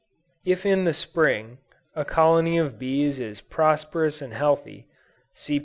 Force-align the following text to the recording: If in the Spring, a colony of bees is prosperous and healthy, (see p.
If 0.43 0.65
in 0.65 0.85
the 0.85 0.95
Spring, 0.95 1.59
a 1.95 2.03
colony 2.03 2.57
of 2.57 2.79
bees 2.79 3.19
is 3.19 3.39
prosperous 3.39 4.19
and 4.19 4.33
healthy, 4.33 4.87
(see 5.35 5.59
p. 5.59 5.59